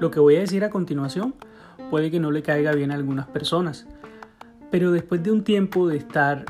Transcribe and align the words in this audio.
Lo 0.00 0.10
que 0.10 0.20
voy 0.20 0.36
a 0.36 0.40
decir 0.40 0.64
a 0.64 0.70
continuación 0.70 1.34
puede 1.90 2.10
que 2.10 2.20
no 2.20 2.30
le 2.30 2.42
caiga 2.42 2.72
bien 2.72 2.90
a 2.90 2.94
algunas 2.94 3.26
personas, 3.26 3.86
pero 4.70 4.90
después 4.90 5.22
de 5.22 5.32
un 5.32 5.44
tiempo 5.44 5.86
de 5.88 5.96
estar 5.98 6.44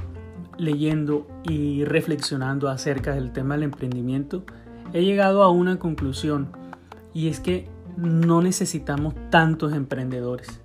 leyendo 0.58 1.27
y 1.42 1.85
reflexionando 1.85 2.69
acerca 2.69 3.14
del 3.14 3.32
tema 3.32 3.54
del 3.54 3.64
emprendimiento, 3.64 4.44
he 4.92 5.04
llegado 5.04 5.42
a 5.42 5.51
una 5.51 5.78
conclusión 5.78 6.51
y 7.12 7.28
es 7.28 7.40
que 7.40 7.69
no 7.96 8.42
necesitamos 8.42 9.15
tantos 9.31 9.72
emprendedores, 9.72 10.60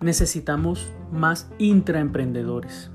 necesitamos 0.00 0.88
más 1.12 1.50
intraemprendedores. 1.58 2.90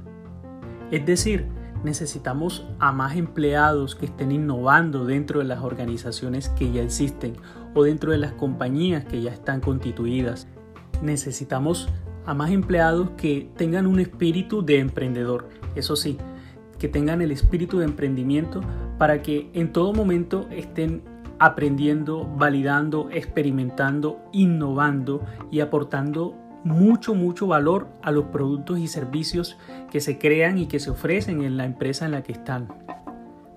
Es 0.92 1.06
decir, 1.06 1.59
necesitamos 1.84 2.66
a 2.80 2.92
más 2.92 3.16
empleados 3.16 3.96
que 3.96 4.06
estén 4.06 4.32
innovando 4.32 5.06
dentro 5.06 5.40
de 5.40 5.46
las 5.46 5.64
organizaciones 5.64 6.50
que 6.50 6.72
ya 6.72 6.82
existen 6.82 7.36
o 7.74 7.84
dentro 7.84 8.12
de 8.12 8.18
las 8.18 8.34
compañías 8.34 9.06
que 9.06 9.22
ya 9.22 9.32
están 9.32 9.62
constituidas. 9.62 10.48
Necesitamos 11.02 11.90
a 12.26 12.34
más 12.34 12.52
empleados 12.52 13.12
que 13.12 13.50
tengan 13.56 13.88
un 13.88 14.00
espíritu 14.00 14.64
de 14.64 14.80
emprendedor, 14.80 15.50
eso 15.76 15.96
sí, 15.96 16.18
que 16.78 16.88
tengan 16.88 17.22
el 17.22 17.32
espíritu 17.32 17.80
de 17.80 17.86
emprendimiento 17.86 18.62
para 18.98 19.22
que 19.22 19.50
en 19.54 19.72
todo 19.72 19.94
momento 19.94 20.48
estén 20.52 21.04
aprendiendo, 21.40 22.26
validando, 22.38 23.10
experimentando, 23.12 24.20
innovando 24.32 25.26
y 25.52 25.62
aportando 25.62 26.36
mucho, 26.64 27.16
mucho 27.16 27.48
valor 27.48 27.88
a 28.02 28.12
los 28.12 28.26
productos 28.26 28.80
y 28.80 28.88
servicios 28.88 29.58
que 29.92 30.02
se 30.02 30.18
crean 30.18 30.58
y 30.58 30.68
que 30.68 30.80
se 30.80 30.90
ofrecen 30.90 31.42
en 31.42 31.58
la 31.58 31.66
empresa 31.66 32.06
en 32.06 32.12
la 32.12 32.24
que 32.24 32.34
están. 32.34 32.68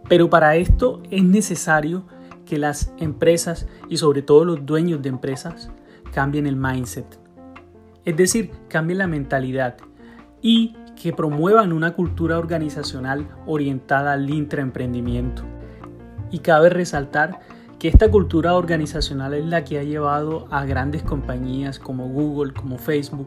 Pero 0.09 0.31
para 0.31 0.57
esto 0.57 1.03
es 1.11 1.23
necesario 1.25 2.05
que 2.47 2.59
las 2.59 2.93
empresas 2.99 3.67
y 3.89 3.97
sobre 3.97 4.23
todo 4.23 4.45
los 4.45 4.67
dueños 4.67 5.03
de 5.03 5.09
empresas 5.09 5.71
cambien 6.13 6.47
el 6.47 6.57
mindset. 6.57 7.19
Es 8.05 8.17
decir, 8.17 8.51
cambien 8.69 8.99
la 8.99 9.07
mentalidad 9.07 9.77
y 10.41 10.77
que 11.01 11.13
promuevan 11.13 11.73
una 11.73 11.93
cultura 11.93 12.39
organizacional 12.39 13.29
orientada 13.47 14.13
al 14.13 14.29
intraemprendimiento. 14.29 15.43
Y 16.31 16.41
cabe 16.41 16.69
resaltar 16.69 17.41
que 17.83 17.89
esta 17.89 18.09
cultura 18.09 18.55
organizacional 18.55 19.35
es 19.35 19.45
la 19.45 19.65
que 19.65 19.81
ha 19.81 19.83
llevado 19.83 20.47
a 20.53 20.65
grandes 20.65 21.03
compañías 21.03 21.81
como 21.81 22.07
Google, 22.07 22.53
como 22.53 22.79
Facebook, 22.79 23.27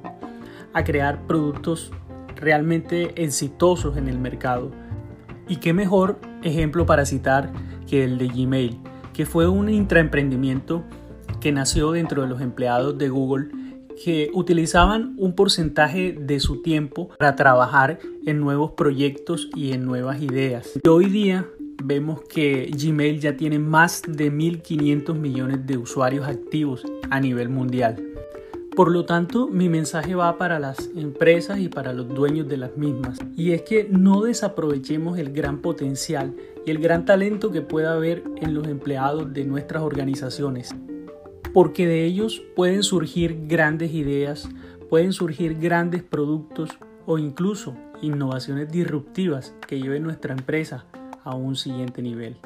a 0.71 0.85
crear 0.85 1.27
productos 1.27 1.91
realmente 2.37 3.21
exitosos 3.21 3.97
en 3.97 4.07
el 4.07 4.17
mercado. 4.17 4.71
Y 5.49 5.57
qué 5.57 5.73
mejor 5.73 6.21
ejemplo 6.41 6.85
para 6.85 7.05
citar 7.05 7.51
que 7.85 8.05
el 8.05 8.17
de 8.17 8.29
Gmail, 8.29 8.79
que 9.11 9.25
fue 9.25 9.45
un 9.49 9.67
intraemprendimiento 9.67 10.85
que 11.41 11.51
nació 11.51 11.91
dentro 11.91 12.21
de 12.21 12.29
los 12.29 12.39
empleados 12.39 12.97
de 12.97 13.09
Google 13.09 13.49
que 14.05 14.29
utilizaban 14.33 15.15
un 15.17 15.35
porcentaje 15.35 16.13
de 16.17 16.39
su 16.39 16.61
tiempo 16.61 17.09
para 17.19 17.35
trabajar 17.35 17.99
en 18.25 18.39
nuevos 18.39 18.71
proyectos 18.71 19.49
y 19.53 19.73
en 19.73 19.83
nuevas 19.83 20.21
ideas. 20.21 20.79
Y 20.81 20.87
hoy 20.87 21.07
día 21.07 21.45
vemos 21.83 22.21
que 22.21 22.71
Gmail 22.71 23.19
ya 23.19 23.37
tiene 23.37 23.59
más 23.59 24.01
de 24.07 24.31
1.500 24.31 25.15
millones 25.15 25.65
de 25.65 25.77
usuarios 25.77 26.27
activos 26.27 26.83
a 27.09 27.19
nivel 27.19 27.49
mundial. 27.49 28.03
Por 28.75 28.91
lo 28.91 29.05
tanto, 29.05 29.47
mi 29.47 29.69
mensaje 29.69 30.15
va 30.15 30.37
para 30.37 30.59
las 30.59 30.89
empresas 30.97 31.59
y 31.59 31.69
para 31.69 31.93
los 31.93 32.09
dueños 32.09 32.49
de 32.49 32.57
las 32.57 32.75
mismas. 32.75 33.17
Y 33.37 33.51
es 33.51 33.61
que 33.61 33.87
no 33.89 34.21
desaprovechemos 34.21 35.17
el 35.17 35.31
gran 35.31 35.59
potencial 35.59 36.35
y 36.65 36.71
el 36.71 36.79
gran 36.79 37.05
talento 37.05 37.51
que 37.51 37.61
pueda 37.61 37.93
haber 37.93 38.23
en 38.35 38.53
los 38.53 38.67
empleados 38.67 39.33
de 39.33 39.45
nuestras 39.45 39.81
organizaciones. 39.81 40.75
Porque 41.53 41.87
de 41.87 42.03
ellos 42.03 42.43
pueden 42.53 42.83
surgir 42.83 43.47
grandes 43.47 43.93
ideas, 43.93 44.49
pueden 44.89 45.13
surgir 45.13 45.57
grandes 45.57 46.03
productos 46.03 46.69
o 47.05 47.17
incluso 47.17 47.77
innovaciones 48.01 48.69
disruptivas 48.69 49.55
que 49.67 49.79
lleven 49.79 50.03
nuestra 50.03 50.33
empresa 50.33 50.85
a 51.25 51.35
un 51.35 51.55
siguiente 51.55 52.01
nivel. 52.01 52.37